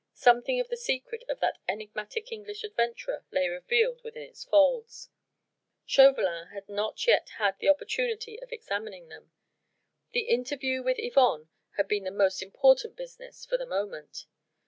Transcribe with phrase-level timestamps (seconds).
[0.15, 5.11] Something of the secret of that enigmatic English adventurer lay revealed within its folds.
[5.85, 9.31] Chauvelin had not yet had the opportunity of examining them:
[10.13, 14.25] the interview with Yvonne had been the most important business for the moment.